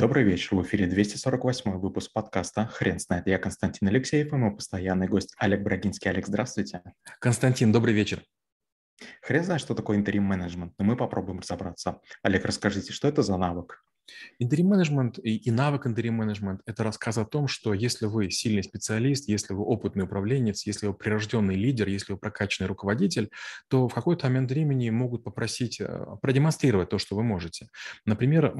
Добрый 0.00 0.24
вечер. 0.24 0.56
В 0.56 0.62
эфире 0.62 0.86
248 0.86 1.72
выпуск 1.72 2.10
подкаста 2.14 2.64
«Хрен 2.72 2.98
знает». 2.98 3.26
Я 3.26 3.36
Константин 3.36 3.86
Алексеев 3.88 4.32
и 4.32 4.36
мой 4.36 4.50
постоянный 4.50 5.06
гость 5.06 5.34
Олег 5.36 5.60
Брагинский. 5.60 6.10
Олег, 6.10 6.26
здравствуйте. 6.26 6.80
Константин, 7.18 7.70
добрый 7.70 7.92
вечер. 7.92 8.22
Хрен 9.20 9.44
знает, 9.44 9.60
что 9.60 9.74
такое 9.74 9.98
интерим-менеджмент, 9.98 10.72
но 10.78 10.86
мы 10.86 10.96
попробуем 10.96 11.40
разобраться. 11.40 12.00
Олег, 12.22 12.46
расскажите, 12.46 12.94
что 12.94 13.08
это 13.08 13.22
за 13.22 13.36
навык? 13.36 13.84
Интерим-менеджмент 14.38 15.18
и, 15.18 15.36
и 15.36 15.50
навык 15.50 15.86
интерим-менеджмент– 15.86 16.62
это 16.66 16.82
рассказ 16.82 17.18
о 17.18 17.26
том, 17.26 17.46
что 17.46 17.74
если 17.74 18.06
вы 18.06 18.30
сильный 18.30 18.62
специалист, 18.62 19.28
если 19.28 19.52
вы 19.52 19.64
опытный 19.64 20.04
управленец, 20.04 20.64
если 20.64 20.86
вы 20.86 20.94
прирожденный 20.94 21.56
лидер, 21.56 21.88
если 21.88 22.14
вы 22.14 22.18
прокачанный 22.18 22.68
руководитель, 22.68 23.28
то 23.68 23.86
в 23.86 23.92
какой-то 23.92 24.28
момент 24.28 24.50
времени 24.50 24.88
могут 24.88 25.24
попросить 25.24 25.78
э, 25.78 26.06
продемонстрировать 26.22 26.88
то, 26.88 26.96
что 26.96 27.16
вы 27.16 27.22
можете. 27.22 27.68
Например, 28.06 28.54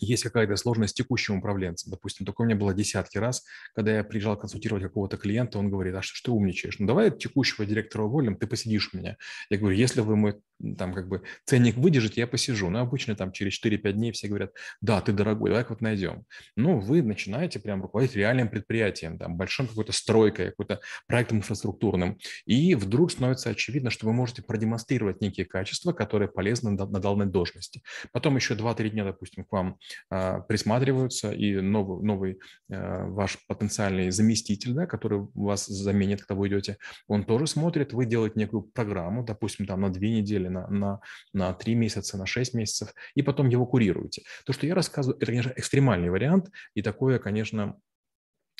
есть 0.00 0.22
какая-то 0.22 0.56
сложность 0.56 0.92
с 0.92 0.94
текущим 0.94 1.38
управленцем. 1.38 1.90
Допустим, 1.90 2.26
такое 2.26 2.46
у 2.46 2.48
меня 2.48 2.58
было 2.58 2.74
десятки 2.74 3.18
раз, 3.18 3.44
когда 3.74 3.96
я 3.96 4.04
приезжал 4.04 4.36
консультировать 4.36 4.82
какого-то 4.82 5.16
клиента, 5.16 5.58
он 5.58 5.70
говорит, 5.70 5.94
а 5.94 6.02
что, 6.02 6.16
что 6.16 6.30
ты 6.30 6.36
умничаешь? 6.36 6.78
Ну, 6.78 6.86
давай 6.86 7.10
текущего 7.10 7.66
директора 7.66 8.04
уволим, 8.04 8.36
ты 8.36 8.46
посидишь 8.46 8.90
у 8.92 8.98
меня. 8.98 9.16
Я 9.50 9.58
говорю, 9.58 9.76
если 9.76 10.00
вы 10.00 10.16
мой 10.16 10.40
там 10.78 10.94
как 10.94 11.08
бы 11.08 11.22
ценник 11.44 11.76
выдержите, 11.76 12.20
я 12.20 12.26
посижу. 12.26 12.70
Но 12.70 12.80
обычно 12.80 13.14
там 13.14 13.32
через 13.32 13.62
4-5 13.64 13.92
дней 13.92 14.12
все 14.12 14.28
говорят, 14.28 14.52
да, 14.80 15.00
ты 15.00 15.12
дорогой, 15.12 15.50
давай 15.50 15.64
вот 15.68 15.80
найдем. 15.80 16.24
Ну, 16.56 16.78
вы 16.78 17.02
начинаете 17.02 17.60
прям 17.60 17.82
руководить 17.82 18.16
реальным 18.16 18.48
предприятием, 18.48 19.18
там, 19.18 19.36
большой 19.36 19.66
какой-то 19.66 19.92
стройкой, 19.92 20.50
какой-то 20.50 20.80
проектом 21.06 21.38
инфраструктурным. 21.38 22.18
И 22.46 22.74
вдруг 22.74 23.10
становится 23.10 23.50
очевидно, 23.50 23.90
что 23.90 24.06
вы 24.06 24.12
можете 24.12 24.42
продемонстрировать 24.42 25.20
некие 25.20 25.46
качества, 25.46 25.92
которые 25.92 26.28
полезны 26.28 26.70
на, 26.70 26.86
данной 26.86 27.26
должности. 27.26 27.82
Потом 28.12 28.36
еще 28.36 28.54
2-3 28.54 28.90
дня, 28.90 29.04
допустим, 29.04 29.44
к 29.44 29.52
вам 29.52 29.78
а, 30.10 30.40
присматриваются, 30.40 31.32
и 31.32 31.60
новый, 31.60 32.04
новый 32.04 32.38
а, 32.70 33.06
ваш 33.06 33.38
потенциальный 33.46 34.10
заместитель, 34.10 34.72
да, 34.72 34.86
который 34.86 35.26
вас 35.34 35.66
заменит, 35.66 36.20
когда 36.20 36.34
вы 36.34 36.48
идете, 36.48 36.78
он 37.08 37.24
тоже 37.24 37.46
смотрит, 37.46 37.92
вы 37.92 38.06
делаете 38.06 38.38
некую 38.38 38.62
программу, 38.62 39.24
допустим, 39.24 39.66
там 39.66 39.80
на 39.80 39.90
две 39.90 40.10
недели, 40.10 40.48
на, 40.54 40.66
на, 40.68 41.00
на 41.32 41.52
3 41.52 41.74
месяца, 41.74 42.16
на 42.16 42.26
6 42.26 42.54
месяцев, 42.54 42.94
и 43.14 43.22
потом 43.22 43.48
его 43.48 43.66
курируете. 43.66 44.22
То, 44.46 44.52
что 44.52 44.66
я 44.66 44.74
рассказываю, 44.74 45.18
это, 45.18 45.26
конечно, 45.26 45.52
экстремальный 45.56 46.10
вариант, 46.10 46.50
и 46.74 46.82
такое, 46.82 47.18
конечно, 47.18 47.76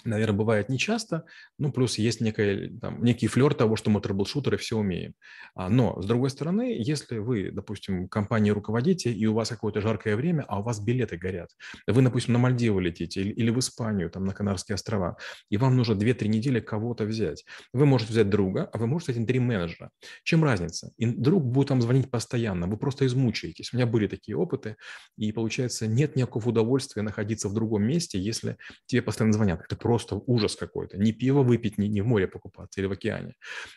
наверное, 0.05 0.37
бывает 0.37 0.69
нечасто, 0.69 1.25
ну, 1.59 1.73
плюс 1.73 1.99
есть 1.99 2.21
некая, 2.21 2.71
там, 2.81 3.03
некий 3.03 3.27
флер 3.27 3.55
того, 3.55 3.77
что 3.77 3.91
мы 3.91 4.01
трэблшутеры 4.01 4.57
все 4.57 4.77
умеем. 4.77 5.15
А, 5.55 5.69
но, 5.69 6.01
с 6.01 6.07
другой 6.07 6.31
стороны, 6.31 6.77
если 6.79 7.19
вы, 7.19 7.51
допустим, 7.51 8.09
компании 8.09 8.51
руководите, 8.51 9.13
и 9.13 9.27
у 9.27 9.35
вас 9.35 9.49
какое-то 9.49 9.81
жаркое 9.81 10.17
время, 10.17 10.45
а 10.49 10.61
у 10.61 10.63
вас 10.63 10.81
билеты 10.81 11.17
горят, 11.17 11.51
вы, 11.87 12.03
допустим, 12.03 12.35
на 12.35 12.39
Мальдивы 12.39 12.83
летите 12.83 13.23
или, 13.23 13.51
в 13.51 13.59
Испанию, 13.59 14.11
там, 14.11 14.25
на 14.25 14.33
Канарские 14.33 14.75
острова, 14.75 15.17
и 15.51 15.57
вам 15.57 15.77
нужно 15.77 15.95
2-3 15.95 16.29
недели 16.29 16.61
кого-то 16.61 17.05
взять. 17.05 17.45
Вы 17.73 17.87
можете 17.87 18.13
взять 18.13 18.29
друга, 18.29 18.69
а 18.73 18.79
вы 18.79 18.87
можете 18.87 19.13
взять 19.13 19.23
интрим-менеджера. 19.23 19.91
Чем 20.23 20.45
разница? 20.45 20.93
И 20.97 21.07
друг 21.07 21.45
будет 21.45 21.71
вам 21.71 21.83
звонить 21.83 22.11
постоянно, 22.11 22.67
вы 22.67 22.77
просто 22.77 23.07
измучаетесь. 23.07 23.73
У 23.73 23.77
меня 23.77 23.87
были 23.87 24.07
такие 24.07 24.37
опыты, 24.37 24.77
и, 25.17 25.33
получается, 25.33 25.87
нет 25.87 26.17
никакого 26.17 26.49
удовольствия 26.49 27.03
находиться 27.03 27.49
в 27.49 27.55
другом 27.55 27.85
месте, 27.85 28.19
если 28.19 28.57
тебе 28.87 29.03
постоянно 29.03 29.33
звонят. 29.33 29.63
Это 29.65 29.77
просто 29.77 29.94
ужас 30.27 30.57
какой-то. 30.57 30.99
Не 30.99 31.13
пиво 31.13 31.43
выпить, 31.43 31.79
не, 31.79 31.89
не 31.89 32.01
в 32.01 32.07
море 32.07 32.27
покупаться 32.27 32.81
или 32.81 32.87
в 32.87 32.93
океане. 32.93 33.35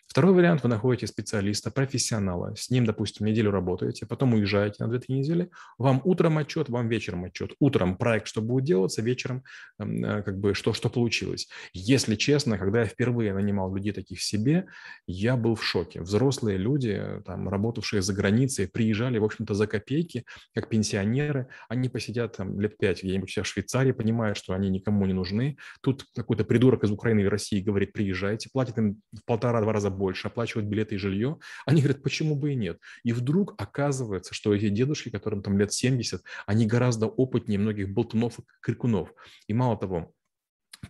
Второй 0.08 0.34
вариант, 0.34 0.64
вы 0.64 0.70
находите 0.70 1.08
специалиста, 1.08 1.72
профессионала, 1.72 2.56
с 2.56 2.70
ним, 2.70 2.86
допустим, 2.86 3.26
неделю 3.26 3.52
работаете, 3.52 4.06
потом 4.06 4.34
уезжаете 4.34 4.84
на 4.84 4.92
2-3 4.92 5.02
недели, 5.10 5.50
вам 5.78 6.02
утром 6.04 6.38
отчет, 6.38 6.70
вам 6.70 6.90
вечером 6.90 7.26
отчет. 7.26 7.52
Утром 7.60 7.98
проект, 7.98 8.28
что 8.28 8.42
будет 8.42 8.66
делаться, 8.66 9.02
вечером 9.02 9.44
э, 9.80 10.24
как 10.24 10.40
бы 10.40 10.54
что, 10.54 10.74
что 10.74 10.90
получилось. 10.90 11.48
Если 11.74 12.16
честно, 12.16 12.58
когда 12.58 12.82
я 12.82 12.86
впервые 12.86 13.34
нанимал 13.34 13.74
людей 13.74 13.94
таких 13.94 14.22
себе, 14.22 14.68
я 15.06 15.36
был 15.36 15.56
в 15.56 15.64
шоке. 15.64 16.02
Взрослые 16.02 16.58
люди, 16.58 17.02
там, 17.26 17.50
работавшие 17.50 18.02
за 18.02 18.14
границей, 18.14 18.68
приезжали, 18.68 19.18
в 19.18 19.24
общем-то, 19.24 19.54
за 19.54 19.68
копейки, 19.68 20.26
как 20.54 20.70
пенсионеры, 20.70 21.48
они 21.70 21.90
посидят 21.90 22.38
там 22.38 22.60
лет 22.60 22.78
пять 22.78 23.04
где-нибудь 23.04 23.30
в 23.30 23.46
Швейцарии, 23.46 23.92
понимают, 23.92 24.38
что 24.38 24.54
они 24.54 24.70
никому 24.70 25.06
не 25.06 25.14
нужны. 25.14 25.58
Тут 25.82 26.07
какой-то 26.16 26.44
придурок 26.44 26.84
из 26.84 26.92
Украины 26.92 27.22
или 27.22 27.28
России 27.28 27.62
говорит, 27.62 27.94
приезжайте, 27.94 28.50
платит 28.52 28.78
им 28.78 29.02
в 29.14 29.24
полтора-два 29.26 29.74
раза 29.74 29.90
больше, 29.90 30.28
оплачивают 30.28 30.68
билеты 30.68 30.96
и 30.96 30.98
жилье. 30.98 31.40
Они 31.66 31.82
говорят, 31.82 32.04
почему 32.04 32.36
бы 32.36 32.54
и 32.54 32.56
нет? 32.56 32.80
И 33.04 33.14
вдруг 33.14 33.54
оказывается, 33.58 34.34
что 34.34 34.54
эти 34.54 34.70
дедушки, 34.70 35.10
которым 35.10 35.42
там 35.42 35.58
лет 35.58 35.74
70, 35.74 36.22
они 36.46 36.66
гораздо 36.66 37.08
опытнее 37.08 37.60
многих 37.60 37.90
болтунов 37.90 38.40
и 38.40 38.44
крикунов. 38.62 39.14
И 39.48 39.54
мало 39.54 39.78
того, 39.78 40.14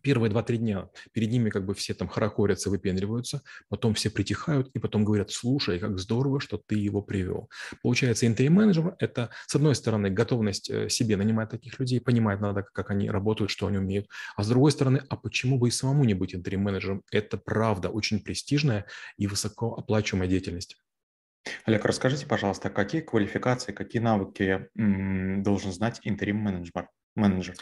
Первые 0.01 0.29
два-три 0.29 0.57
дня 0.57 0.89
перед 1.11 1.31
ними 1.31 1.49
как 1.49 1.65
бы 1.65 1.73
все 1.73 1.93
там 1.93 2.07
хорохорятся, 2.07 2.69
выпендриваются, 2.69 3.41
потом 3.69 3.93
все 3.93 4.09
притихают 4.09 4.69
и 4.73 4.79
потом 4.79 5.05
говорят, 5.05 5.31
слушай, 5.31 5.79
как 5.79 5.97
здорово, 5.97 6.39
что 6.39 6.57
ты 6.57 6.75
его 6.75 7.01
привел. 7.01 7.49
Получается, 7.81 8.27
интейм-менеджер– 8.27 8.95
это, 8.99 9.29
с 9.47 9.55
одной 9.55 9.75
стороны, 9.75 10.09
готовность 10.09 10.69
э, 10.69 10.89
себе 10.89 11.17
нанимать 11.17 11.49
таких 11.49 11.79
людей, 11.79 12.01
понимать 12.01 12.41
надо, 12.41 12.63
как 12.63 12.91
они 12.91 13.09
работают, 13.09 13.49
что 13.49 13.67
они 13.67 13.77
умеют, 13.77 14.07
а 14.35 14.43
с 14.43 14.49
другой 14.49 14.71
стороны, 14.71 15.01
а 15.09 15.15
почему 15.15 15.57
бы 15.57 15.69
и 15.69 15.71
самому 15.71 16.03
не 16.03 16.13
быть 16.13 16.35
интейм-менеджером? 16.35 17.03
Это 17.11 17.37
правда 17.37 17.89
очень 17.89 18.19
престижная 18.19 18.85
и 19.17 19.27
высокооплачиваемая 19.27 20.29
деятельность. 20.29 20.77
Олег, 21.65 21.85
расскажите, 21.85 22.25
пожалуйста, 22.25 22.69
какие 22.69 23.01
квалификации, 23.01 23.71
какие 23.71 24.01
навыки 24.01 24.67
м, 24.77 25.43
должен 25.43 25.71
знать 25.71 25.99
интерим-менеджер? 26.03 26.89
Менеджер? 27.15 27.55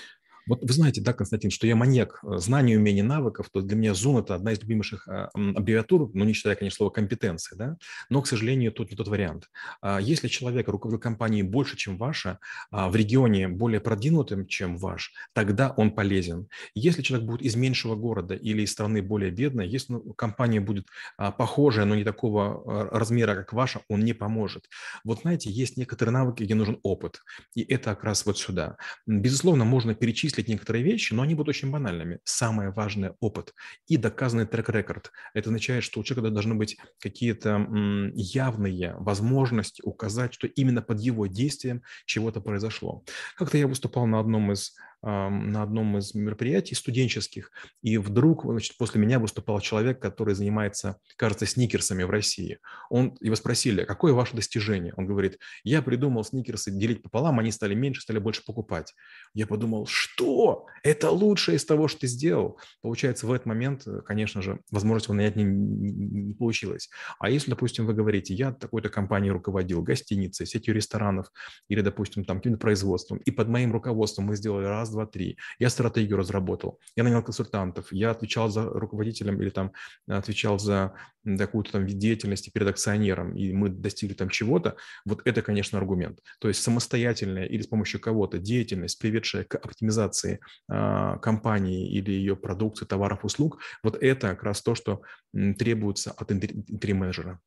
Вот 0.47 0.61
вы 0.61 0.73
знаете, 0.73 1.01
да, 1.01 1.13
Константин, 1.13 1.49
что 1.49 1.65
я 1.65 1.75
маньяк 1.75 2.19
э, 2.23 2.37
знаний, 2.37 2.77
умений, 2.77 3.01
навыков, 3.01 3.49
то 3.51 3.61
для 3.61 3.75
меня 3.75 3.91
Zoom– 3.91 4.19
это 4.21 4.35
одна 4.35 4.51
из 4.51 4.61
любимейших 4.61 5.07
а, 5.07 5.29
аббревиатур, 5.33 6.11
ну, 6.13 6.23
не 6.23 6.33
считая, 6.33 6.55
конечно, 6.55 6.77
слова 6.77 6.91
компетенции, 6.91 7.55
да, 7.55 7.77
но, 8.09 8.21
к 8.21 8.27
сожалению, 8.27 8.71
тут 8.71 8.91
не 8.91 8.97
тот 8.97 9.07
вариант. 9.07 9.49
А 9.81 9.99
если 9.99 10.27
человек 10.27 10.67
руководит 10.67 11.01
компанией 11.01 11.43
больше, 11.43 11.77
чем 11.77 11.97
ваша, 11.97 12.39
а 12.69 12.89
в 12.89 12.95
регионе 12.95 13.47
более 13.47 13.79
продвинутым, 13.79 14.45
чем 14.45 14.77
ваш, 14.77 15.13
тогда 15.33 15.71
он 15.71 15.91
полезен. 15.91 16.47
Если 16.75 17.01
человек 17.01 17.27
будет 17.27 17.41
из 17.41 17.55
меньшего 17.55 17.95
города 17.95 18.35
или 18.35 18.61
из 18.61 18.71
страны 18.71 19.01
более 19.01 19.31
бедной, 19.31 19.67
если 19.67 19.93
ну, 19.93 20.13
компания 20.13 20.59
будет 20.59 20.87
похожая, 21.17 21.85
но 21.85 21.95
не 21.95 22.03
такого 22.03 22.89
размера, 22.91 23.35
как 23.35 23.53
ваша, 23.53 23.81
он 23.89 24.01
не 24.01 24.13
поможет. 24.13 24.69
Вот 25.03 25.21
знаете, 25.21 25.49
есть 25.49 25.77
некоторые 25.77 26.13
навыки, 26.13 26.43
где 26.43 26.55
нужен 26.55 26.79
опыт, 26.83 27.21
и 27.55 27.61
это 27.61 27.95
как 27.95 28.03
раз 28.03 28.25
вот 28.25 28.37
сюда. 28.37 28.77
Безусловно, 29.07 29.65
можно 29.65 29.95
перечислить 29.95 30.34
перечислить 30.35 30.47
некоторые 30.47 30.83
вещи, 30.83 31.13
но 31.13 31.23
они 31.23 31.35
будут 31.35 31.49
очень 31.49 31.71
банальными. 31.71 32.19
Самое 32.23 32.69
важное– 32.71 33.15
опыт 33.19 33.53
и 33.87 33.97
доказанный 33.97 34.45
трек-рекорд. 34.45 35.11
Это 35.33 35.49
означает, 35.49 35.83
что 35.83 35.99
у 35.99 36.03
человека 36.03 36.31
должны 36.31 36.55
быть 36.55 36.77
какие-то 36.99 37.67
явные 38.13 38.95
возможности 38.97 39.81
указать, 39.83 40.33
что 40.33 40.47
именно 40.47 40.81
под 40.81 40.99
его 40.99 41.27
действием 41.27 41.81
чего-то 42.05 42.41
произошло. 42.41 43.03
Как-то 43.35 43.57
я 43.57 43.67
выступал 43.67 44.05
на 44.07 44.19
одном 44.19 44.51
из 44.51 44.75
на 45.05 45.61
одном 45.61 45.97
из 45.97 46.15
мероприятий 46.15 46.75
студенческих, 46.75 47.51
и 47.81 47.97
вдруг 47.97 48.43
значит, 48.43 48.75
после 48.77 48.99
меня 48.99 49.19
выступал 49.19 49.59
человек, 49.59 50.01
который 50.01 50.33
занимается, 50.33 50.97
кажется, 51.15 51.45
сникерсами 51.45 52.03
в 52.03 52.09
России. 52.09 52.59
Он, 52.89 53.15
его 53.21 53.35
спросили, 53.35 53.83
какое 53.83 54.13
ваше 54.13 54.35
достижение? 54.35 54.93
Он 54.97 55.05
говорит, 55.05 55.39
я 55.63 55.81
придумал 55.81 56.23
сникерсы 56.23 56.71
делить 56.71 57.03
пополам, 57.03 57.39
они 57.39 57.51
стали 57.51 57.75
меньше, 57.75 58.01
стали 58.01 58.17
больше 58.17 58.43
покупать. 58.43 58.93
Я 59.33 59.45
подумал, 59.45 59.85
что? 59.85 60.65
Это 60.83 61.11
лучшее 61.11 61.57
из 61.57 61.65
того, 61.65 61.87
что 61.87 62.01
ты 62.01 62.07
сделал. 62.07 62.59
Получается, 62.81 63.27
в 63.27 63.31
этот 63.31 63.45
момент, 63.45 63.83
э, 63.85 64.01
конечно 64.01 64.41
же, 64.41 64.61
возможность 64.71 65.05
его 65.05 65.15
нанять 65.15 65.35
не, 65.35 65.43
не, 65.43 65.91
не 65.91 66.33
получилось. 66.33 66.89
А 67.19 67.29
если, 67.29 67.51
допустим, 67.51 67.85
вы 67.85 67.93
говорите, 67.93 68.33
я 68.33 68.51
такой-то 68.51 68.89
компанией 68.89 69.31
руководил, 69.31 69.83
гостиницей, 69.83 70.47
сетью 70.47 70.73
ресторанов 70.73 71.31
или, 71.67 71.81
допустим, 71.81 72.25
там 72.25 72.37
каким-то 72.37 72.59
производством, 72.59 73.19
и 73.19 73.31
под 73.31 73.49
моим 73.49 73.71
руководством 73.71 74.25
мы 74.25 74.35
сделали 74.35 74.65
раз, 74.65 74.94
два, 74.95 75.05
три. 75.05 75.37
Я 75.59 75.69
стратегию 75.69 76.17
разработал, 76.17 76.79
я 76.95 77.03
нанял 77.03 77.21
консультантов, 77.21 77.91
я 77.91 78.11
отвечал 78.11 78.49
за 78.49 78.63
руководителем 78.63 79.41
или 79.41 79.49
там 79.49 79.71
отвечал 80.07 80.57
за 80.57 80.93
какую-то 81.37 81.71
там 81.71 81.87
деятельность 81.87 82.51
перед 82.53 82.67
акционером, 82.67 83.35
и 83.35 83.51
мы 83.51 83.69
достигли 83.69 84.13
там 84.13 84.29
чего-то, 84.29 84.77
вот 85.05 85.21
это, 85.25 85.41
конечно, 85.41 85.77
аргумент. 85.77 86.19
То 86.39 86.47
есть 86.47 86.61
самостоятельная 86.61 87.45
или 87.45 87.61
с 87.61 87.67
помощью 87.67 87.99
кого-то 87.99 88.37
деятельность, 88.37 88.99
приведшая 88.99 89.43
к 89.43 89.55
оптимизации 89.55 90.39
э, 90.69 91.17
компании 91.21 91.91
или 91.91 92.11
ее 92.11 92.35
продукции, 92.35 92.85
товаров, 92.85 93.25
услуг, 93.25 93.59
вот 93.83 93.97
это 94.01 94.29
как 94.29 94.43
раз 94.43 94.61
то, 94.61 94.75
что 94.75 95.01
требуется 95.33 96.11
от 96.11 96.31
интерим-менеджера. 96.31 97.39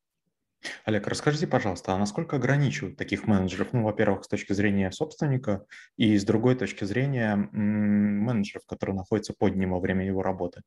Олег, 0.85 1.07
расскажите, 1.07 1.47
пожалуйста, 1.47 1.93
а 1.95 1.99
насколько 1.99 2.37
ограничивают 2.37 2.97
таких 2.97 3.27
менеджеров? 3.27 3.73
Ну, 3.73 3.85
во-первых, 3.85 4.25
с 4.25 4.29
точки 4.29 4.53
зрения 4.53 4.91
собственника, 4.91 5.67
и 5.97 6.17
с 6.17 6.25
другой 6.25 6.57
точки 6.57 6.85
зрения 6.85 7.37
менеджеров, 7.37 8.65
которые 8.67 8.97
находятся 8.97 9.35
под 9.39 9.55
ним 9.57 9.71
во 9.71 9.81
время 9.81 10.05
его 10.07 10.23
работы. 10.23 10.63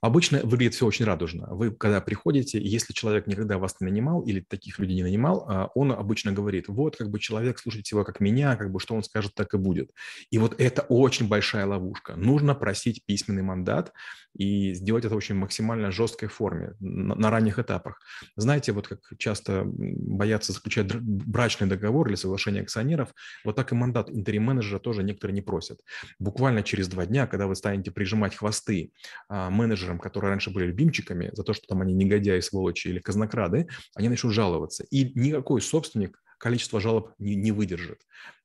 Обычно 0.00 0.40
выглядит 0.42 0.74
все 0.74 0.86
очень 0.86 1.04
радужно. 1.04 1.46
Вы, 1.50 1.70
когда 1.70 2.00
приходите, 2.00 2.60
если 2.60 2.92
человек 2.92 3.26
никогда 3.26 3.58
вас 3.58 3.76
не 3.80 3.86
нанимал 3.86 4.22
или 4.22 4.40
таких 4.40 4.78
людей 4.78 4.96
не 4.96 5.02
нанимал, 5.02 5.46
а, 5.48 5.70
он 5.74 5.92
обычно 5.92 6.32
говорит, 6.32 6.68
вот 6.68 6.96
как 6.96 7.10
бы 7.10 7.18
человек, 7.18 7.58
слушайте 7.58 7.94
его 7.94 8.04
как 8.04 8.20
меня, 8.20 8.56
как 8.56 8.70
бы 8.70 8.80
что 8.80 8.94
он 8.94 9.02
скажет, 9.02 9.34
так 9.34 9.54
и 9.54 9.58
будет. 9.58 9.90
И 10.30 10.38
вот 10.38 10.60
это 10.60 10.82
очень 10.82 11.28
большая 11.28 11.66
ловушка. 11.66 12.14
Нужно 12.16 12.54
просить 12.54 13.04
письменный 13.06 13.42
мандат 13.42 13.92
и 14.34 14.72
сделать 14.74 15.04
это 15.04 15.14
очень 15.14 15.34
максимально 15.34 15.90
жесткой 15.90 16.28
форме 16.28 16.74
на, 16.80 17.14
на 17.14 17.30
ранних 17.30 17.58
этапах. 17.58 18.00
Знаете, 18.36 18.72
вот 18.72 18.88
как 18.88 19.00
часто 19.18 19.62
боятся 19.64 20.52
заключать 20.52 20.86
брачный 20.94 21.68
договор 21.68 22.08
или 22.08 22.14
соглашение 22.14 22.62
акционеров, 22.62 23.14
вот 23.44 23.56
так 23.56 23.72
и 23.72 23.74
мандат 23.74 24.10
интерим-менеджера 24.10 24.78
тоже 24.78 25.02
некоторые 25.02 25.34
не 25.34 25.42
просят. 25.42 25.80
Буквально 26.18 26.62
через 26.62 26.88
два 26.88 27.06
дня, 27.06 27.26
когда 27.26 27.46
вы 27.46 27.54
станете 27.54 27.90
прижимать 27.90 28.34
хвосты 28.34 28.92
а, 29.28 29.50
менеджерам, 29.62 29.98
которые 29.98 30.30
раньше 30.30 30.50
были 30.50 30.66
любимчиками, 30.66 31.30
за 31.32 31.42
то, 31.42 31.52
что 31.52 31.66
там 31.66 31.80
они 31.80 31.94
негодяи, 31.94 32.40
сволочи 32.40 32.88
или 32.88 32.98
казнокрады, 32.98 33.68
они 33.94 34.08
начнут 34.08 34.32
жаловаться. 34.32 34.84
И 34.90 35.12
никакой 35.18 35.60
собственник 35.60 36.18
количество 36.42 36.80
жалоб 36.80 37.12
не, 37.18 37.36
не 37.36 37.52
выдержит. 37.52 38.00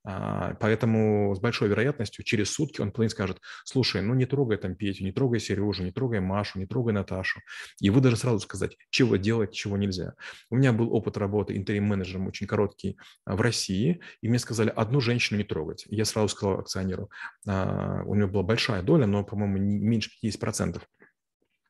А, 0.06 0.54
поэтому 0.62 1.36
с 1.36 1.40
большой 1.40 1.68
вероятностью 1.68 2.24
через 2.24 2.52
сутки 2.52 2.80
он 2.80 2.92
полный 2.92 3.10
скажет, 3.10 3.42
слушай, 3.66 4.02
ну 4.02 4.14
не 4.14 4.25
трогай 4.25 4.58
там 4.58 4.75
Петю, 4.75 5.04
не 5.04 5.12
трогай 5.12 5.40
Сережу, 5.40 5.84
не 5.84 5.92
трогай 5.92 6.19
Машу, 6.19 6.60
не 6.60 6.68
трогай 6.68 6.94
Наташу. 6.94 7.42
И 7.81 7.90
вы 7.90 8.00
даже 8.00 8.16
сразу 8.16 8.40
сказать, 8.40 8.78
чего 8.92 9.16
делать, 9.16 9.52
чего 9.52 9.78
нельзя. 9.78 10.14
У 10.52 10.56
меня 10.56 10.72
был 10.74 10.94
опыт 10.94 11.18
работы 11.18 11.58
интерим-менеджером 11.58 12.28
очень 12.28 12.46
короткий 12.46 12.98
а, 13.25 13.36
в 13.36 13.42
России, 13.42 14.00
и 14.22 14.30
мне 14.30 14.38
сказали 14.38 14.72
одну 14.74 15.02
женщину 15.02 15.40
не 15.40 15.44
трогать. 15.44 15.86
Я 15.90 16.06
сразу 16.06 16.30
сказал 16.30 16.60
акционеру, 16.60 17.10
а, 17.48 18.04
у 18.06 18.14
него 18.14 18.30
была 18.30 18.44
большая 18.44 18.84
доля, 18.84 19.08
но, 19.08 19.24
по-моему, 19.24 19.58
меньше 19.58 20.12
50% 20.24 20.81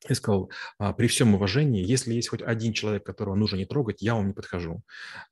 и 0.10 0.16
сказал, 0.16 0.52
«А, 0.80 0.94
при 0.94 1.08
всем 1.08 1.36
уважении, 1.36 1.84
если 1.84 2.14
есть 2.14 2.30
хоть 2.30 2.42
один 2.42 2.74
человек, 2.74 3.06
которого 3.06 3.36
нужно 3.36 3.58
не 3.58 3.66
трогать, 3.66 4.02
я 4.02 4.16
вам 4.16 4.28
не 4.28 4.34
подхожу. 4.34 4.82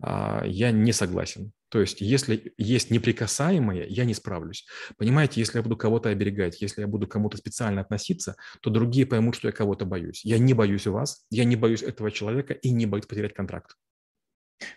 А, 0.01 0.44
я 0.45 0.72
не 0.72 0.92
согласен. 0.92 1.51
То 1.69 1.81
есть, 1.81 2.01
если 2.01 2.54
есть 2.57 2.92
неприкасаемое, 2.92 3.86
я 3.88 4.06
не 4.06 4.13
справлюсь. 4.13 4.66
Понимаете, 4.98 5.42
если 5.42 5.57
я 5.57 5.63
буду 5.63 5.75
кого-то 5.75 6.10
оберегать, 6.10 6.62
если 6.62 6.81
я 6.81 6.88
буду 6.88 7.07
кому-то 7.07 7.38
специально 7.38 7.81
относиться, 7.81 8.36
то 8.62 8.69
другие 8.69 9.06
поймут, 9.06 9.36
что 9.36 9.48
я 9.48 9.51
кого-то 9.51 9.86
боюсь. 9.86 10.24
Я 10.24 10.38
не 10.38 10.54
боюсь 10.54 10.88
вас, 10.88 11.25
я 11.30 11.44
не 11.44 11.56
боюсь 11.56 11.83
этого 11.83 12.12
человека 12.12 12.54
и 12.54 12.72
не 12.72 12.86
боюсь 12.86 13.06
потерять 13.06 13.33
контракт. 13.33 13.75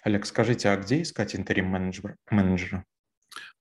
Олег, 0.03 0.27
скажите, 0.27 0.71
а 0.71 0.77
где 0.77 1.03
искать 1.03 1.37
интерим-менеджера? 1.37 2.17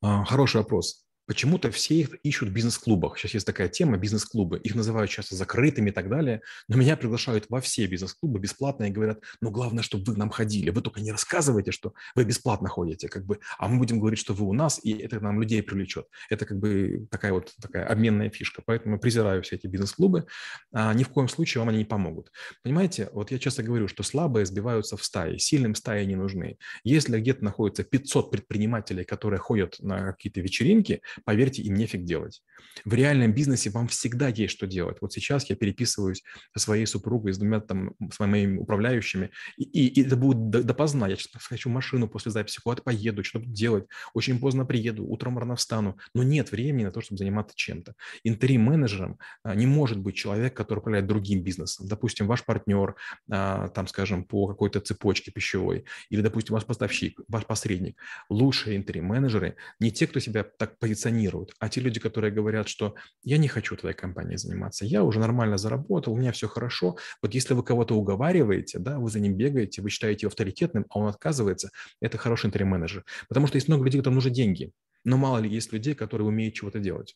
А, 0.01 0.25
хороший 0.25 0.57
вопрос. 0.57 1.06
Почему-то 1.27 1.71
все 1.71 1.95
их 1.95 2.15
ищут 2.23 2.49
в 2.49 2.53
бизнес-клубах. 2.53 3.17
Сейчас 3.17 3.33
есть 3.33 3.45
такая 3.45 3.67
тема– 3.67 3.97
бизнес-клубы. 3.99 4.59
Их 4.59 4.75
называют 4.75 5.11
часто 5.11 5.35
закрытыми 5.35 5.89
и 5.89 5.93
так 5.93 6.09
далее. 6.09 6.41
Но 6.69 6.77
меня 6.77 6.95
приглашают 6.95 7.47
во 7.49 7.59
все 7.59 7.85
бизнес-клубы 7.85 8.39
бесплатно 8.39 8.85
и 8.85 8.89
говорят, 8.89 9.21
ну, 9.41 9.51
главное, 9.51 9.83
чтобы 9.83 10.05
вы 10.05 10.13
к 10.13 10.17
нам 10.17 10.29
ходили. 10.29 10.69
Вы 10.69 10.81
только 10.81 11.01
не 11.01 11.11
рассказывайте, 11.11 11.71
что 11.71 11.93
вы 12.15 12.23
бесплатно 12.23 12.69
ходите, 12.69 13.09
как 13.09 13.25
бы, 13.25 13.39
а 13.57 13.67
мы 13.67 13.77
будем 13.77 13.99
говорить, 13.99 14.19
что 14.19 14.33
вы 14.33 14.45
у 14.45 14.53
нас, 14.53 14.79
и 14.81 14.93
это 14.93 15.19
нам 15.19 15.41
людей 15.41 15.61
привлечет. 15.61 16.07
Это 16.29 16.45
как 16.45 16.59
бы 16.59 17.07
такая 17.11 17.33
вот 17.33 17.53
такая 17.61 17.85
обменная 17.85 18.29
фишка. 18.29 18.61
Поэтому 18.65 18.95
я 18.95 18.99
презираю 18.99 19.43
все 19.43 19.57
эти 19.57 19.67
бизнес-клубы. 19.67 20.27
А, 20.71 20.93
ни 20.93 21.03
в 21.03 21.09
коем 21.09 21.27
случае 21.27 21.59
вам 21.59 21.69
они 21.69 21.79
не 21.79 21.85
помогут. 21.85 22.31
Понимаете, 22.63 23.09
вот 23.11 23.31
я 23.31 23.39
часто 23.39 23.63
говорю, 23.63 23.89
что 23.89 24.03
слабые 24.03 24.45
сбиваются 24.45 24.95
в 24.95 25.03
стаи, 25.03 25.37
сильным 25.37 25.75
стаи 25.75 26.05
не 26.05 26.15
нужны. 26.15 26.57
Если 26.85 27.19
где-то 27.19 27.43
находится 27.43 27.83
500 27.83 28.31
предпринимателей, 28.31 29.03
которые 29.03 29.39
ходят 29.39 29.75
на 29.79 30.13
какие-то 30.13 30.39
вечеринки, 30.39 31.01
поверьте, 31.25 31.61
им 31.61 31.75
нефиг 31.75 32.03
делать. 32.03 32.41
В 32.85 32.93
реальном 32.93 33.33
бизнесе 33.33 33.69
вам 33.69 33.87
всегда 33.87 34.27
есть 34.29 34.53
что 34.53 34.67
делать. 34.67 34.97
Вот 35.01 35.13
сейчас 35.13 35.49
я 35.49 35.55
переписываюсь 35.55 36.23
со 36.53 36.59
своей 36.59 36.85
супругой, 36.85 37.33
с 37.33 37.37
двумя 37.37 37.59
там, 37.59 37.93
с 38.11 38.19
моими 38.19 38.57
управляющими, 38.57 39.31
и, 39.57 39.63
и, 39.63 39.87
и 39.87 40.05
это 40.05 40.15
будет 40.15 40.49
допоздна. 40.49 41.07
Я 41.07 41.15
сейчас 41.15 41.43
хочу 41.43 41.69
машину 41.69 42.07
после 42.07 42.31
записи, 42.31 42.59
куда-то 42.61 42.83
поеду, 42.83 43.23
что-то 43.23 43.45
делать. 43.45 43.85
Очень 44.13 44.39
поздно 44.39 44.65
приеду, 44.65 45.05
утром 45.05 45.37
рано 45.37 45.55
встану. 45.55 45.97
Но 46.13 46.23
нет 46.23 46.51
времени 46.51 46.85
на 46.85 46.91
то, 46.91 47.01
чтобы 47.01 47.17
заниматься 47.17 47.55
чем-то. 47.55 47.93
Интерим-менеджером 48.23 49.17
а, 49.43 49.55
не 49.55 49.67
может 49.67 49.99
быть 49.99 50.15
человек, 50.15 50.55
который 50.55 50.79
управляет 50.79 51.07
другим 51.07 51.43
бизнесом. 51.43 51.87
Допустим, 51.87 52.27
ваш 52.27 52.43
партнер, 52.43 52.95
а, 53.29 53.69
там, 53.69 53.87
скажем, 53.87 54.23
по 54.23 54.47
какой-то 54.47 54.79
цепочке 54.79 55.31
пищевой, 55.31 55.85
или, 56.09 56.21
допустим, 56.21 56.53
ваш 56.53 56.65
поставщик, 56.65 57.19
ваш 57.27 57.45
посредник. 57.45 57.99
Лучшие 58.29 58.77
интерим-менеджеры 58.77 59.55
не 59.79 59.91
те, 59.91 60.07
кто 60.07 60.19
себя 60.19 60.43
так 60.43 60.77
позиционирует, 60.79 61.06
позиционируют. 61.07 61.53
А 61.59 61.69
те 61.69 61.81
люди, 61.81 61.99
которые 61.99 62.31
говорят, 62.31 62.67
что 62.67 62.95
я 63.23 63.37
не 63.37 63.47
хочу 63.47 63.75
твоей 63.75 63.95
компанией 63.95 64.37
заниматься, 64.37 64.85
я 64.85 65.03
уже 65.03 65.19
нормально 65.19 65.57
заработал, 65.57 66.13
у 66.13 66.17
меня 66.17 66.31
все 66.31 66.47
хорошо. 66.47 66.97
Вот 67.21 67.33
если 67.33 67.53
вы 67.53 67.63
кого-то 67.63 67.95
уговариваете, 67.95 68.79
да, 68.79 68.99
вы 68.99 69.09
за 69.09 69.19
ним 69.19 69.35
бегаете, 69.35 69.81
вы 69.81 69.89
считаете 69.89 70.25
его 70.25 70.29
авторитетным, 70.29 70.85
а 70.89 70.99
он 70.99 71.07
отказывается, 71.07 71.69
это 72.01 72.17
хороший 72.17 72.47
интерим-менеджер. 72.47 73.03
Потому 73.29 73.47
что 73.47 73.57
есть 73.57 73.67
много 73.67 73.85
людей, 73.85 73.99
которым 73.99 74.15
нужны 74.15 74.31
деньги. 74.31 74.71
Но 75.03 75.17
мало 75.17 75.39
ли 75.39 75.49
есть 75.49 75.73
людей, 75.73 75.95
которые 75.95 76.27
умеют 76.27 76.55
чего-то 76.55 76.79
делать. 76.79 77.15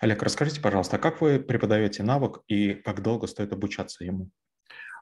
Олег, 0.00 0.22
расскажите, 0.22 0.60
пожалуйста, 0.60 0.98
как 0.98 1.20
вы 1.20 1.40
преподаете 1.40 2.04
навык 2.04 2.40
и 2.46 2.74
как 2.74 3.02
долго 3.02 3.26
стоит 3.26 3.52
обучаться 3.52 4.04
ему? 4.04 4.30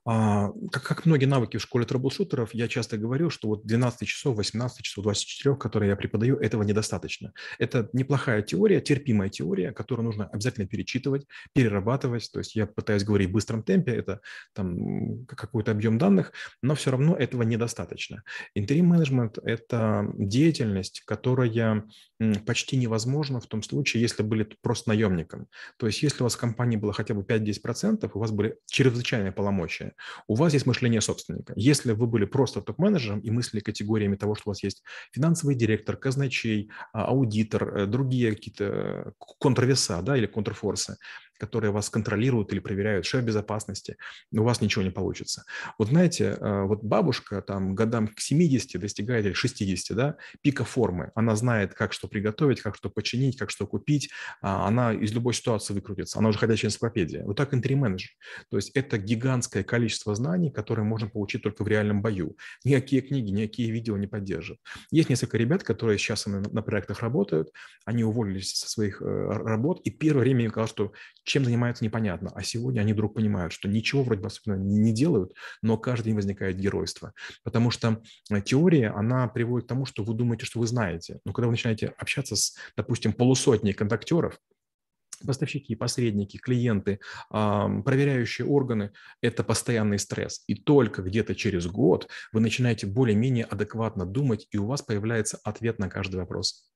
А, 0.06 0.50
как, 0.73 0.82
как 0.82 1.06
многие 1.06 1.26
навыки 1.26 1.58
в 1.58 1.62
школе 1.62 1.85
трэблшутеров, 1.85 2.55
я 2.55 2.69
часто 2.69 2.97
говорю, 2.97 3.29
что 3.29 3.49
вот 3.49 3.67
12 3.67 4.08
часов, 4.08 4.37
18 4.37 4.82
часов, 4.82 5.05
24, 5.05 5.56
которые 5.56 5.91
я 5.91 5.97
преподаю, 5.97 6.37
этого 6.37 6.62
недостаточно. 6.62 7.32
Это 7.58 7.91
неплохая 7.93 8.43
теория, 8.43 8.81
терпимая 8.81 9.29
теория, 9.29 9.73
которую 9.73 10.06
нужно 10.06 10.26
обязательно 10.26 10.67
перечитывать, 10.67 11.26
перерабатывать. 11.52 12.31
То 12.32 12.38
есть 12.38 12.56
я 12.56 12.67
пытаюсь 12.67 13.05
говорить 13.05 13.29
в 13.29 13.32
быстром 13.32 13.62
темпе, 13.62 13.93
это 13.93 14.20
там 14.55 15.26
какой-то 15.26 15.70
объем 15.70 15.99
данных, 15.99 16.32
но 16.62 16.75
все 16.75 16.91
равно 16.91 17.14
этого 17.14 17.43
недостаточно. 17.43 18.23
Интерим-менеджмент– 18.55 19.38
это 19.43 20.06
деятельность, 20.14 21.03
которая 21.05 21.85
почти 22.46 22.76
невозможна 22.76 23.41
в 23.41 23.46
том 23.46 23.62
случае, 23.62 24.03
если 24.03 24.23
были 24.23 24.49
просто 24.62 24.91
наемником. 24.91 25.46
То 25.79 25.87
есть 25.87 26.03
если 26.03 26.23
у 26.23 26.25
вас 26.25 26.35
в 26.35 26.38
компании 26.38 26.76
было 26.76 26.93
хотя 26.93 27.14
бы 27.14 27.23
5-10%, 27.23 28.11
у 28.12 28.19
вас 28.19 28.31
были 28.31 28.56
чрезвычайные 28.67 29.32
полномочия, 29.32 29.90
у 30.27 30.35
вас 30.35 30.53
есть 30.53 30.67
мышление 30.67 31.01
собственника. 31.01 31.53
Если 31.57 31.93
вы 31.93 32.07
были 32.07 32.25
просто 32.25 32.61
топ-менеджером 32.61 33.21
и 33.21 33.31
мыслили 33.31 33.61
категориями 33.61 34.17
того, 34.17 34.35
что 34.35 34.45
у 34.47 34.51
вас 34.51 34.63
есть 34.63 34.83
финансовый 35.13 35.55
директор, 35.55 35.97
казначей, 35.97 36.71
а, 36.93 37.07
аудитор, 37.07 37.77
э, 37.77 37.87
другие 37.87 38.35
какие-то 38.35 38.65
э, 38.65 39.13
контрвеса 39.39 40.01
да, 40.03 40.17
или 40.17 40.27
контрфорсы, 40.27 40.97
которые 41.41 41.71
вас 41.71 41.91
контролируют 41.91 42.53
или 42.53 42.61
проверяют, 42.61 43.07
шеф 43.07 43.25
безопасности, 43.25 43.97
у 44.33 44.43
вас 44.43 44.61
ничего 44.61 44.85
не 44.85 44.91
получится. 44.91 45.45
Вот 45.79 45.89
знаете, 45.89 46.37
э, 46.39 46.63
вот 46.65 46.85
бабушка 46.85 47.43
там 47.43 47.75
годам 47.75 48.09
к 48.09 48.21
70 48.21 48.79
достигает 48.81 49.27
или 49.27 49.33
60, 49.33 49.97
да, 49.97 50.17
пика 50.43 50.65
формы. 50.65 51.11
Она 51.15 51.35
знает, 51.37 51.75
как 51.75 51.93
что 51.93 52.09
приготовить, 52.09 52.61
как 52.61 52.77
что 52.77 52.91
починить, 52.91 53.39
как 53.39 53.51
что 53.51 53.67
купить. 53.67 54.11
А 54.43 54.69
она 54.69 54.93
из 54.93 55.13
любой 55.13 55.35
ситуации 55.35 55.75
выкрутится. 55.75 56.19
Она 56.19 56.29
уже 56.29 56.39
ходячая 56.39 56.69
энциклопедия. 56.69 57.25
Вот 57.25 57.37
так 57.37 57.55
интерим-менеджер. 57.55 58.11
То 58.51 58.56
есть 58.56 58.70
это 58.75 58.99
гигантское 58.99 59.65
количество 59.65 60.15
знаний, 60.15 60.51
которые 60.51 60.85
можно 60.85 61.09
получить 61.09 61.43
только 61.43 61.65
в 61.65 61.69
реальном 61.69 62.03
бою. 62.03 62.37
Никакие 62.65 63.03
книги, 63.03 63.31
никакие 63.31 63.70
видео 63.70 63.97
не 63.97 64.06
поддержат. 64.06 64.59
Есть 64.91 65.09
несколько 65.09 65.39
ребят, 65.39 65.63
которые 65.63 65.99
сейчас 65.99 66.27
на, 66.27 66.41
на 66.41 66.63
проектах 66.63 67.01
работают. 67.01 67.51
Они 67.85 68.05
уволились 68.05 68.55
со 68.55 68.69
своих 68.69 69.01
э, 69.01 69.05
работ, 69.05 69.81
и 69.85 69.91
первое 69.91 70.23
время 70.23 70.44
им 70.44 70.51
казалось, 70.51 70.70
что 70.70 70.93
чем 71.31 71.44
занимаются, 71.44 71.84
непонятно. 71.84 72.31
А 72.34 72.43
сегодня 72.43 72.81
они 72.81 72.93
вдруг 72.93 73.15
понимают, 73.15 73.53
что 73.53 73.69
ничего 73.69 74.03
вроде 74.03 74.20
бы 74.20 74.27
особенно 74.27 74.56
не 74.56 74.93
делают, 74.93 75.32
но 75.63 75.79
каждый 75.79 76.06
день 76.06 76.17
возникает 76.17 76.58
геройство. 76.58 77.13
Потому 77.44 77.70
что 77.70 78.03
э, 78.31 78.41
теория, 78.41 78.91
она 78.91 79.29
приводит 79.29 79.67
к 79.67 79.69
тому, 79.69 79.87
что 79.87 80.03
вы 80.03 80.15
думаете, 80.15 80.44
что 80.44 80.58
вы 80.58 80.67
знаете. 80.67 81.20
Но 81.25 81.32
когда 81.32 81.46
вы 81.46 81.53
начинаете 81.53 81.94
общаться 81.99 82.37
с, 82.37 82.56
допустим, 82.77 83.13
полусотней 83.13 83.72
контактеров, 83.72 84.39
поставщики, 85.25 85.75
посредники, 85.75 86.39
клиенты, 86.39 86.99
проверяющие 87.29 88.46
органы– 88.46 88.93
это 89.20 89.44
постоянный 89.44 89.99
стресс. 89.99 90.43
И 90.46 90.55
только 90.55 91.03
где-то 91.03 91.34
через 91.34 91.67
год 91.67 92.08
вы 92.32 92.41
начинаете 92.41 92.87
более-менее 92.87 93.44
адекватно 93.44 94.06
думать, 94.06 94.46
и 94.51 94.58
у 94.58 94.67
вас 94.67 94.82
появляется 94.82 95.39
ответ 95.44 95.79
на 95.79 95.89
каждый 95.89 96.17
вопрос. 96.17 96.69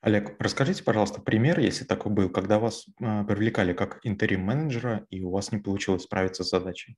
Олег, 0.00 0.36
расскажите, 0.38 0.84
пожалуйста, 0.84 1.20
пример, 1.20 1.58
если 1.58 1.84
такой 1.84 2.12
был, 2.12 2.30
когда 2.30 2.60
вас 2.60 2.86
а, 3.02 3.24
привлекали 3.24 3.72
как 3.72 3.98
интерим-менеджера, 4.04 5.06
и 5.10 5.22
у 5.22 5.30
вас 5.30 5.50
не 5.50 5.58
получилось 5.58 6.04
справиться 6.04 6.44
с 6.44 6.50
задачей. 6.50 6.96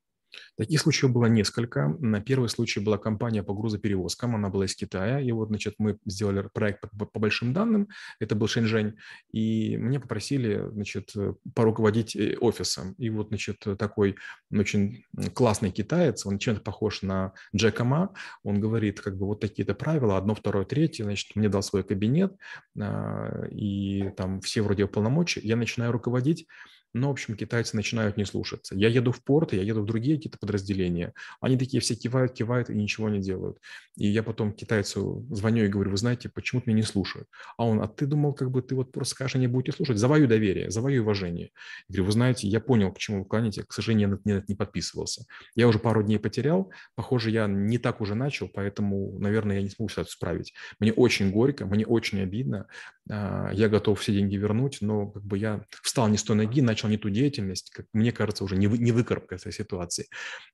Таких 0.57 0.81
случаев 0.81 1.13
было 1.13 1.27
несколько. 1.27 1.89
На 2.01 2.21
первый 2.21 2.49
случай 2.49 2.81
была 2.81 2.99
компания 2.99 3.43
по 3.43 3.55
грузоперевозкам, 3.55 4.35
она 4.35 4.49
была 4.49 4.67
из 4.67 4.75
Китая, 4.75 5.21
и 5.21 5.31
вот, 5.33 5.49
значит, 5.49 5.75
мы 5.79 5.99
сделали 6.05 6.49
проект 6.53 6.81
по, 6.99 7.07
по 7.07 7.19
большим 7.19 7.53
данным, 7.53 7.89
это 8.19 8.35
был 8.35 8.47
Шэньчжэнь, 8.47 8.95
и 9.33 9.77
мне 9.77 10.01
попросили, 10.01 10.69
значит, 10.73 11.13
поруководить 11.55 12.17
э, 12.17 12.37
офисом. 12.41 12.93
И 12.99 13.11
вот, 13.11 13.29
значит, 13.29 13.65
такой 13.79 14.17
очень 14.53 15.05
классный 15.35 15.71
китаец, 15.71 16.27
он 16.27 16.39
чем-то 16.39 16.61
похож 16.61 17.03
на 17.03 17.33
Джека 17.55 17.85
Ма, 17.85 18.15
он 18.43 18.61
говорит, 18.61 19.01
как 19.01 19.17
бы, 19.17 19.27
вот 19.27 19.41
такие-то 19.41 19.75
правила, 19.75 20.17
одно, 20.17 20.35
второе, 20.35 20.65
третье, 20.65 21.05
значит, 21.05 21.37
мне 21.37 21.49
дал 21.49 21.63
свой 21.63 21.83
кабинет, 21.83 22.35
а, 22.79 23.47
и 23.51 24.11
там 24.17 24.41
все 24.41 24.63
вроде 24.63 24.87
полномочий, 24.87 25.41
я 25.43 25.57
начинаю 25.57 25.93
руководить, 25.93 26.47
но, 26.93 27.09
в 27.09 27.13
общем, 27.13 27.37
китайцы 27.37 27.77
начинают 27.77 28.17
не 28.17 28.25
слушаться. 28.25 28.75
Я 28.75 28.89
еду 28.89 29.13
в 29.13 29.23
порт, 29.23 29.53
я 29.53 29.63
еду 29.63 29.83
в 29.83 29.87
другие 29.87 30.17
какие-то 30.17 30.39
подразделения, 30.39 31.13
они 31.41 31.57
такие 31.57 31.81
все 31.81 31.95
кивают, 31.95 32.33
кивают 32.33 32.71
и 32.71 32.75
ничего 32.75 33.09
не 33.09 33.21
делают. 33.21 33.59
И 33.97 34.07
я 34.07 34.23
потом 34.23 34.53
китайцу 34.53 35.27
звоню 35.31 35.65
и 35.65 35.69
говорю, 35.69 35.91
вы 35.91 35.97
знаете, 35.97 36.29
почему 36.29 36.61
ты 36.61 36.71
меня 36.71 36.81
не 36.81 36.87
слушают? 36.87 37.29
А 37.57 37.65
он, 37.67 37.81
а 37.81 37.89
ты 37.89 38.07
думал, 38.07 38.35
как 38.35 38.51
бы 38.51 38.63
ты 38.63 38.75
вот 38.75 38.93
просто 38.93 39.15
скажешь, 39.15 39.37
они 39.37 39.47
будете 39.47 39.77
слушать? 39.77 39.99
Завою 39.99 40.27
доверие, 40.27 40.71
завою 40.71 41.03
уважение. 41.03 41.51
Я 41.89 41.95
говорю, 41.95 42.05
вы 42.05 42.13
знаете, 42.13 42.49
я 42.49 42.61
понял, 42.61 42.93
к 42.93 42.99
чему 42.99 43.21
вы 43.21 43.25
кланяете, 43.25 43.65
к 43.65 43.73
сожалению, 43.73 44.21
я 44.25 44.43
не 44.47 44.55
подписывался. 44.55 45.27
Я 45.55 45.69
уже 45.69 45.79
пару 45.79 46.03
дней 46.03 46.19
потерял, 46.19 46.73
похоже, 46.95 47.31
я 47.31 47.47
не 47.47 47.79
так 47.79 48.01
уже 48.01 48.15
начал, 48.15 48.49
поэтому, 48.49 49.19
наверное, 49.19 49.57
я 49.57 49.63
не 49.63 49.69
смогу 49.69 49.89
ситуацию 49.89 50.13
справить. 50.13 50.55
Мне 50.79 50.93
очень 50.93 51.31
горько, 51.31 51.67
мне 51.67 51.87
очень 51.87 52.21
обидно, 52.21 52.67
я 53.11 53.69
готов 53.69 54.01
все 54.01 54.13
деньги 54.13 54.37
вернуть, 54.37 54.79
но 54.81 55.11
как 55.11 55.25
бы 55.25 55.37
я 55.37 55.65
встал 55.83 56.09
не 56.09 56.17
с 56.17 56.23
той 56.23 56.37
ноги, 56.37 56.63
начал 56.63 56.89
не 56.89 56.97
ту 56.97 57.11
деятельность, 57.11 57.71
как 57.71 57.87
мне 57.93 58.13
кажется, 58.13 58.45
уже 58.45 58.57
не, 58.57 58.69
вы, 58.69 58.79
не 58.79 58.93
выкарабкаться 58.93 59.49
из 59.49 59.57
ситуации. 59.57 60.07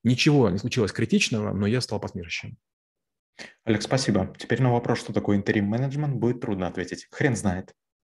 Ничего 0.03 0.49
не 0.49 0.59
случилось 0.59 0.93
критичного, 0.93 1.53
но 1.53 1.67
я 1.67 1.81
стал 1.81 2.01
посмешищем. 2.01 2.57
Олег, 3.65 3.83
спасибо. 3.83 4.35
Теперь 4.39 4.63
на 4.63 4.73
вопрос, 4.73 5.01
что 5.01 5.13
такое 5.13 5.37
интерим-менеджмент, 5.37 6.15
будет 6.15 6.41
трудно 6.41 6.67
ответить. 6.67 7.07
Хрен 7.11 7.37
знает. 7.37 7.75